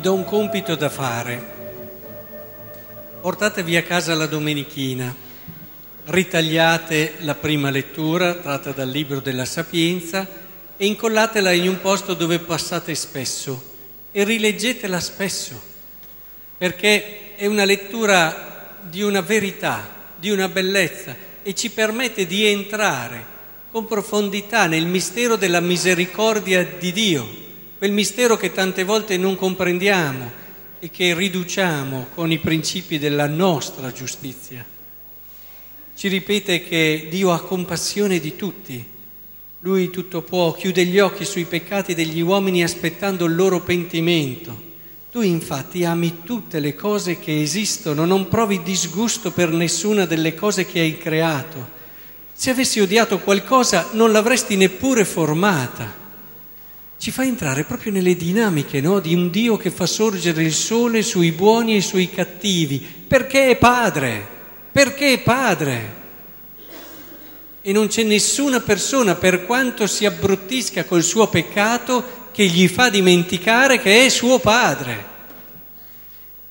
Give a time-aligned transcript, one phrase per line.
[0.00, 1.58] vi do un compito da fare.
[3.20, 5.14] Portatevi a casa la domenichina,
[6.04, 10.26] ritagliate la prima lettura tratta dal libro della Sapienza
[10.78, 13.62] e incollatela in un posto dove passate spesso
[14.10, 15.60] e rileggetela spesso,
[16.56, 23.22] perché è una lettura di una verità, di una bellezza e ci permette di entrare
[23.70, 27.48] con profondità nel mistero della misericordia di Dio,
[27.80, 30.30] quel mistero che tante volte non comprendiamo
[30.80, 34.62] e che riduciamo con i principi della nostra giustizia.
[35.94, 38.84] Ci ripete che Dio ha compassione di tutti,
[39.60, 44.68] Lui tutto può, chiude gli occhi sui peccati degli uomini aspettando il loro pentimento.
[45.10, 50.66] Tu infatti ami tutte le cose che esistono, non provi disgusto per nessuna delle cose
[50.66, 51.78] che hai creato
[52.40, 55.99] se avessi odiato qualcosa non l'avresti neppure formata.
[57.00, 59.00] Ci fa entrare proprio nelle dinamiche no?
[59.00, 63.56] di un Dio che fa sorgere il sole sui buoni e sui cattivi, perché è
[63.56, 64.22] padre,
[64.70, 65.94] perché è padre.
[67.62, 72.90] E non c'è nessuna persona, per quanto si abbruttisca col suo peccato, che gli fa
[72.90, 75.04] dimenticare che è suo padre.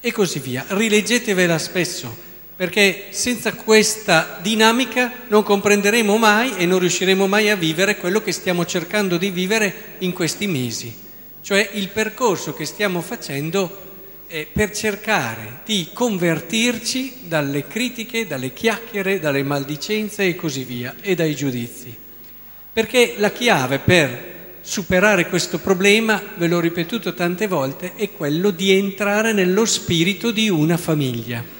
[0.00, 0.64] E così via.
[0.66, 2.27] Rileggetevela spesso
[2.58, 8.32] perché senza questa dinamica non comprenderemo mai e non riusciremo mai a vivere quello che
[8.32, 10.92] stiamo cercando di vivere in questi mesi,
[11.40, 13.86] cioè il percorso che stiamo facendo
[14.52, 21.36] per cercare di convertirci dalle critiche, dalle chiacchiere, dalle maldicenze e così via, e dai
[21.36, 21.96] giudizi.
[22.72, 28.72] Perché la chiave per superare questo problema, ve l'ho ripetuto tante volte, è quello di
[28.72, 31.54] entrare nello spirito di una famiglia.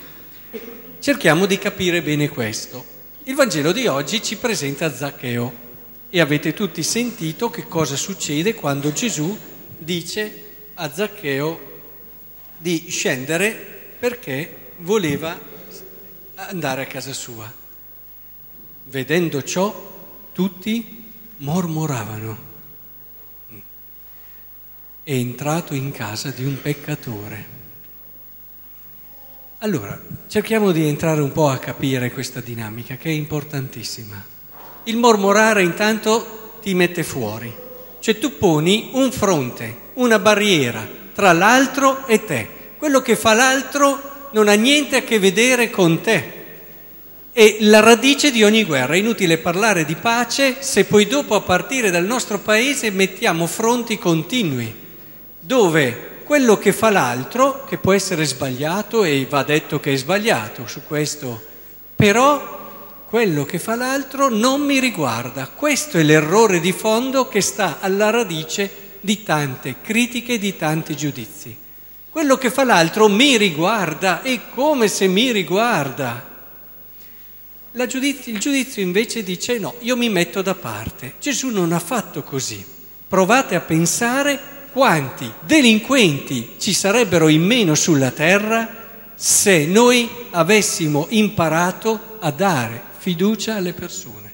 [1.09, 2.85] Cerchiamo di capire bene questo.
[3.25, 5.53] Il Vangelo di oggi ci presenta Zaccheo
[6.11, 9.35] e avete tutti sentito che cosa succede quando Gesù
[9.79, 11.61] dice a Zaccheo
[12.59, 13.55] di scendere
[13.99, 15.41] perché voleva
[16.35, 17.51] andare a casa sua.
[18.85, 22.39] Vedendo ciò, tutti mormoravano.
[25.03, 27.58] È entrato in casa di un peccatore.
[29.61, 34.25] Allora, cerchiamo di entrare un po' a capire questa dinamica che è importantissima.
[34.85, 37.53] Il mormorare intanto ti mette fuori,
[37.99, 42.49] cioè tu poni un fronte, una barriera tra l'altro e te.
[42.79, 46.33] Quello che fa l'altro non ha niente a che vedere con te.
[47.33, 48.95] È la radice di ogni guerra.
[48.95, 53.99] È inutile parlare di pace se poi dopo a partire dal nostro paese mettiamo fronti
[53.99, 54.73] continui,
[55.41, 60.67] dove quello che fa l'altro, che può essere sbagliato e va detto che è sbagliato
[60.67, 61.43] su questo,
[61.97, 65.49] però quello che fa l'altro non mi riguarda.
[65.49, 71.57] Questo è l'errore di fondo che sta alla radice di tante critiche, di tanti giudizi.
[72.11, 76.29] Quello che fa l'altro mi riguarda e come se mi riguarda.
[77.73, 81.15] Giudizio, il giudizio invece dice no, io mi metto da parte.
[81.21, 82.63] Gesù non ha fatto così.
[83.09, 92.19] Provate a pensare quanti delinquenti ci sarebbero in meno sulla terra se noi avessimo imparato
[92.21, 94.33] a dare fiducia alle persone.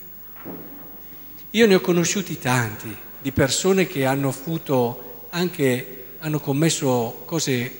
[1.48, 7.78] Io ne ho conosciuti tanti di persone che hanno avuto anche, hanno commesso cose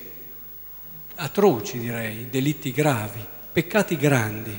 [1.17, 3.23] atroci direi, delitti gravi,
[3.53, 4.59] peccati grandi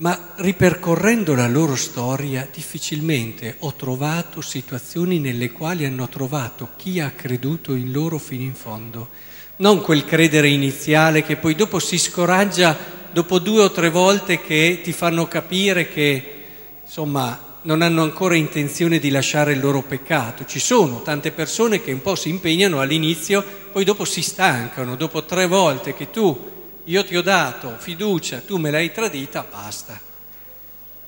[0.00, 7.12] ma ripercorrendo la loro storia difficilmente ho trovato situazioni nelle quali hanno trovato chi ha
[7.14, 9.10] creduto in loro fino in fondo.
[9.56, 12.74] Non quel credere iniziale che poi dopo si scoraggia
[13.12, 16.34] dopo due o tre volte che ti fanno capire che
[16.82, 20.46] insomma non hanno ancora intenzione di lasciare il loro peccato.
[20.46, 25.26] Ci sono tante persone che un po' si impegnano all'inizio, poi dopo si stancano, dopo
[25.26, 26.48] tre volte che tu
[26.84, 29.98] io ti ho dato fiducia, tu me l'hai tradita, basta.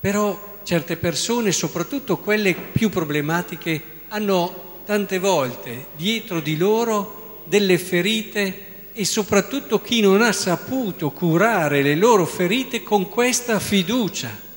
[0.00, 8.70] Però certe persone, soprattutto quelle più problematiche, hanno tante volte dietro di loro delle ferite
[8.92, 14.50] e soprattutto chi non ha saputo curare le loro ferite con questa fiducia.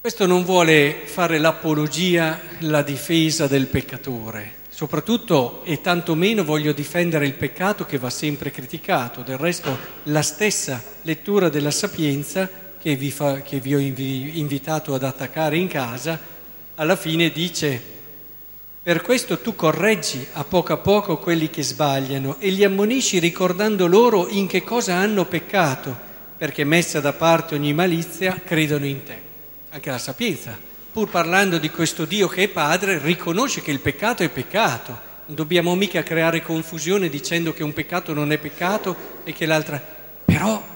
[0.00, 7.24] Questo non vuole fare l'apologia, la difesa del peccatore, Soprattutto e tanto meno voglio difendere
[7.24, 9.22] il peccato che va sempre criticato.
[9.22, 12.46] Del resto la stessa lettura della sapienza
[12.78, 16.20] che vi, fa, che vi ho invitato ad attaccare in casa,
[16.74, 17.80] alla fine dice,
[18.82, 23.86] per questo tu correggi a poco a poco quelli che sbagliano e li ammonisci ricordando
[23.86, 25.96] loro in che cosa hanno peccato,
[26.36, 29.18] perché messa da parte ogni malizia credono in te.
[29.70, 34.22] Anche la sapienza pur parlando di questo Dio che è padre, riconosce che il peccato
[34.22, 34.98] è peccato.
[35.26, 39.78] Non dobbiamo mica creare confusione dicendo che un peccato non è peccato e che l'altra...
[40.24, 40.66] Però,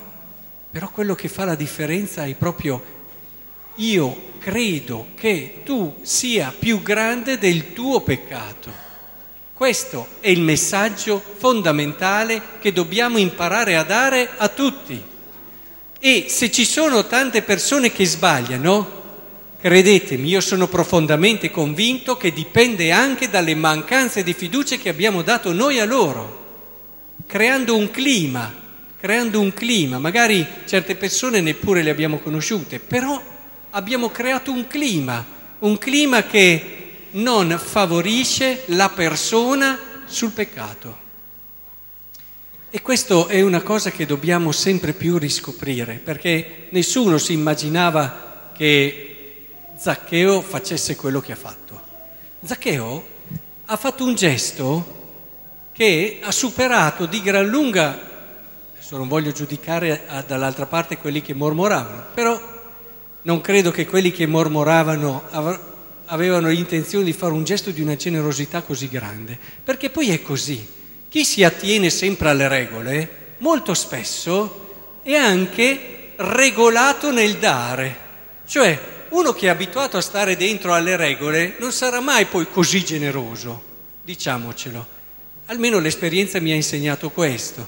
[0.70, 2.84] però quello che fa la differenza è proprio
[3.76, 8.70] io credo che tu sia più grande del tuo peccato.
[9.54, 15.02] Questo è il messaggio fondamentale che dobbiamo imparare a dare a tutti.
[15.98, 18.99] E se ci sono tante persone che sbagliano,
[19.60, 25.52] credetemi, io sono profondamente convinto che dipende anche dalle mancanze di fiducia che abbiamo dato
[25.52, 26.38] noi a loro,
[27.26, 28.52] creando un clima,
[28.98, 33.22] creando un clima, magari certe persone neppure le abbiamo conosciute, però
[33.70, 35.24] abbiamo creato un clima,
[35.60, 36.76] un clima che
[37.12, 41.08] non favorisce la persona sul peccato.
[42.70, 49.09] E questo è una cosa che dobbiamo sempre più riscoprire, perché nessuno si immaginava che
[49.80, 51.80] Zaccheo facesse quello che ha fatto.
[52.44, 53.02] Zaccheo
[53.64, 54.98] ha fatto un gesto
[55.72, 57.98] che ha superato di gran lunga,
[58.74, 62.38] adesso non voglio giudicare dall'altra parte quelli che mormoravano, però
[63.22, 65.22] non credo che quelli che mormoravano
[66.04, 70.62] avevano l'intenzione di fare un gesto di una generosità così grande, perché poi è così.
[71.08, 77.96] Chi si attiene sempre alle regole, molto spesso è anche regolato nel dare.
[78.44, 82.84] Cioè, uno che è abituato a stare dentro alle regole non sarà mai poi così
[82.84, 83.62] generoso,
[84.02, 84.98] diciamocelo.
[85.46, 87.66] Almeno l'esperienza mi ha insegnato questo.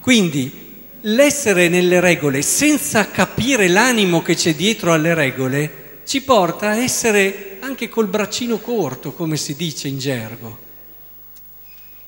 [0.00, 0.70] Quindi
[1.02, 7.58] l'essere nelle regole senza capire l'animo che c'è dietro alle regole ci porta a essere
[7.60, 10.58] anche col braccino corto, come si dice in gergo.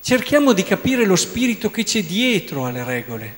[0.01, 3.35] Cerchiamo di capire lo spirito che c'è dietro alle regole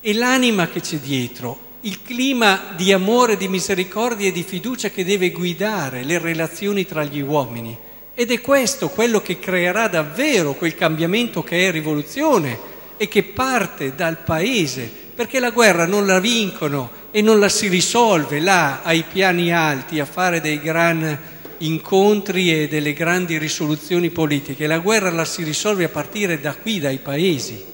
[0.00, 5.04] e l'anima che c'è dietro, il clima di amore, di misericordia e di fiducia che
[5.04, 7.76] deve guidare le relazioni tra gli uomini.
[8.14, 13.94] Ed è questo quello che creerà davvero quel cambiamento che è rivoluzione e che parte
[13.96, 19.02] dal paese, perché la guerra non la vincono e non la si risolve là ai
[19.02, 21.18] piani alti a fare dei gran
[21.58, 26.78] incontri e delle grandi risoluzioni politiche, la guerra la si risolve a partire da qui,
[26.78, 27.70] dai paesi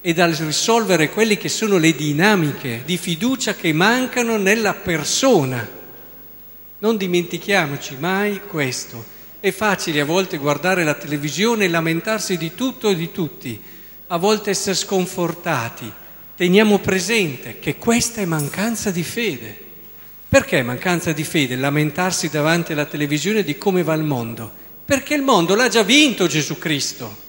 [0.00, 5.76] e dal risolvere quelle che sono le dinamiche di fiducia che mancano nella persona.
[6.78, 9.16] Non dimentichiamoci mai questo.
[9.40, 13.60] È facile a volte guardare la televisione e lamentarsi di tutto e di tutti,
[14.08, 15.92] a volte essere sconfortati.
[16.36, 19.66] Teniamo presente che questa è mancanza di fede.
[20.28, 21.56] Perché mancanza di fede?
[21.56, 24.50] Lamentarsi davanti alla televisione di come va il mondo?
[24.84, 27.26] Perché il mondo l'ha già vinto Gesù Cristo.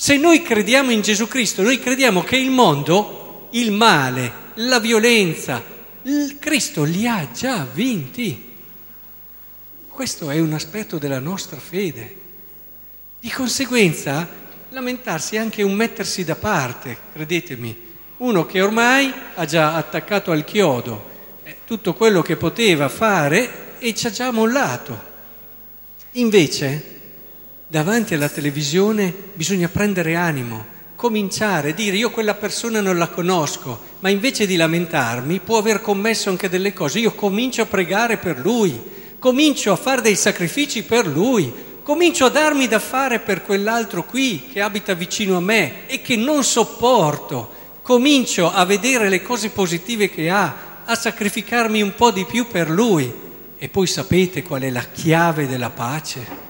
[0.00, 5.60] Se noi crediamo in Gesù Cristo, noi crediamo che il mondo, il male, la violenza,
[6.02, 8.54] il Cristo li ha già vinti.
[9.88, 12.14] Questo è un aspetto della nostra fede.
[13.18, 14.28] Di conseguenza
[14.68, 17.76] lamentarsi è anche un mettersi da parte, credetemi.
[18.18, 21.10] Uno che ormai ha già attaccato al chiodo
[21.42, 25.06] eh, tutto quello che poteva fare e ci ha già mollato.
[26.12, 26.97] Invece,
[27.70, 30.64] davanti alla televisione bisogna prendere animo,
[30.96, 36.30] cominciare, dire io quella persona non la conosco, ma invece di lamentarmi può aver commesso
[36.30, 38.80] anche delle cose, io comincio a pregare per lui,
[39.18, 44.48] comincio a fare dei sacrifici per lui, comincio a darmi da fare per quell'altro qui
[44.50, 47.50] che abita vicino a me e che non sopporto,
[47.82, 52.70] comincio a vedere le cose positive che ha, a sacrificarmi un po' di più per
[52.70, 53.26] lui.
[53.58, 56.47] E poi sapete qual è la chiave della pace?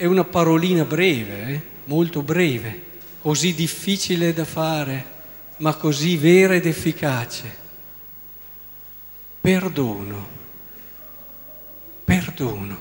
[0.00, 1.60] È una parolina breve, eh?
[1.84, 2.84] molto breve,
[3.20, 5.04] così difficile da fare,
[5.58, 7.54] ma così vera ed efficace.
[9.42, 10.26] Perdono.
[12.02, 12.78] Perdono.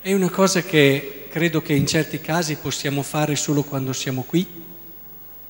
[0.00, 4.44] È una cosa che credo che in certi casi possiamo fare solo quando siamo qui,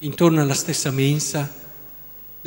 [0.00, 1.50] intorno alla stessa mensa,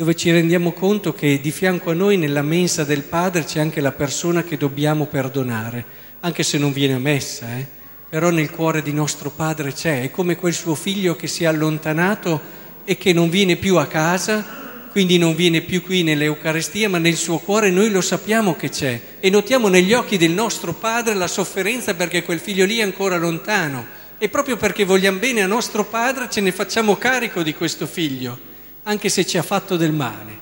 [0.02, 3.80] dove ci rendiamo conto che di fianco a noi nella mensa del Padre c'è anche
[3.80, 5.84] la persona che dobbiamo perdonare,
[6.18, 7.64] anche se non viene a messa, eh?
[8.08, 11.46] però nel cuore di nostro Padre c'è, è come quel suo figlio che si è
[11.46, 12.40] allontanato
[12.82, 17.14] e che non viene più a casa quindi non viene più qui nell'Eucarestia, ma nel
[17.14, 21.28] suo cuore noi lo sappiamo che c'è e notiamo negli occhi del nostro Padre la
[21.28, 23.86] sofferenza perché quel figlio lì è ancora lontano
[24.18, 28.50] e proprio perché vogliamo bene a nostro Padre ce ne facciamo carico di questo figlio,
[28.84, 30.40] anche se ci ha fatto del male.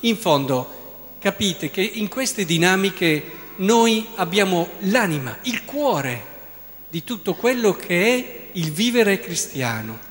[0.00, 6.30] In fondo, capite che in queste dinamiche noi abbiamo l'anima, il cuore
[6.88, 10.10] di tutto quello che è il vivere cristiano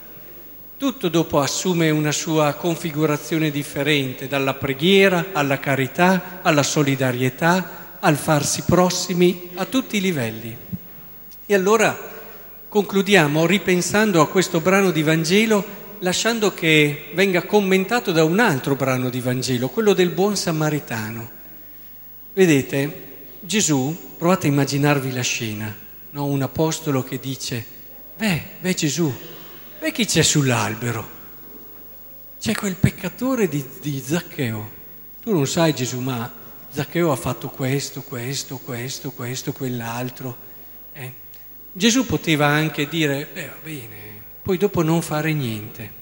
[0.82, 8.64] Tutto dopo assume una sua configurazione differente, dalla preghiera alla carità, alla solidarietà, al farsi
[8.64, 10.58] prossimi, a tutti i livelli.
[11.46, 11.96] E allora
[12.68, 15.64] concludiamo ripensando a questo brano di Vangelo,
[16.02, 21.40] lasciando che venga commentato da un altro brano di Vangelo, quello del buon samaritano.
[22.34, 25.76] Vedete, Gesù, provate a immaginarvi la scena,
[26.12, 26.26] no?
[26.26, 27.64] un apostolo che dice,
[28.18, 29.14] beh, beh Gesù,
[29.80, 31.20] beh chi c'è sull'albero?
[32.40, 34.80] C'è quel peccatore di, di Zaccheo.
[35.22, 36.32] Tu non sai Gesù, ma
[36.72, 40.36] Zaccheo ha fatto questo, questo, questo, questo, quell'altro.
[40.94, 41.14] Eh?
[41.72, 44.11] Gesù poteva anche dire, beh va bene,
[44.42, 46.00] poi dopo non fare niente.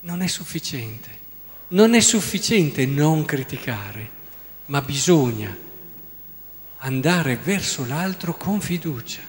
[0.00, 1.22] Non è sufficiente.
[1.68, 4.14] Non è sufficiente non criticare
[4.66, 5.56] ma bisogna
[6.78, 9.20] andare verso l'altro con fiducia.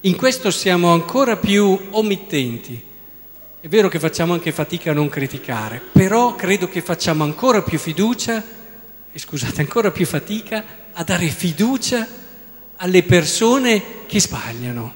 [0.00, 2.82] In questo siamo ancora più omittenti.
[3.60, 7.78] È vero che facciamo anche fatica a non criticare, però credo che facciamo ancora più
[7.78, 8.44] fiducia,
[9.10, 12.06] e scusate, ancora più fatica a dare fiducia
[12.76, 14.94] alle persone che sbagliano,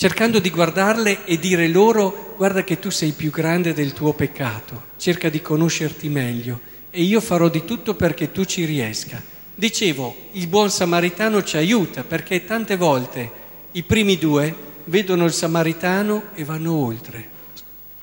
[0.00, 4.84] cercando di guardarle e dire loro guarda che tu sei più grande del tuo peccato,
[4.96, 6.58] cerca di conoscerti meglio
[6.90, 9.22] e io farò di tutto perché tu ci riesca.
[9.54, 13.30] Dicevo, il buon samaritano ci aiuta perché tante volte
[13.72, 14.54] i primi due
[14.84, 17.28] vedono il samaritano e vanno oltre,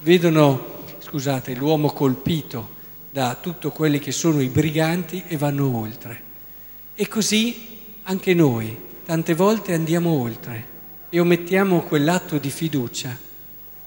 [0.01, 2.75] vedono, scusate, l'uomo colpito
[3.09, 6.21] da tutti quelli che sono i briganti e vanno oltre.
[6.93, 10.75] E così anche noi tante volte andiamo oltre
[11.09, 13.17] e omettiamo quell'atto di fiducia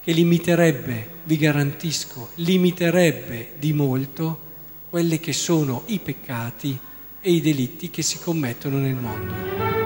[0.02, 4.48] che limiterebbe, vi garantisco, limiterebbe di molto
[4.88, 6.78] quelli che sono i peccati
[7.20, 9.79] e i delitti che si commettono nel mondo.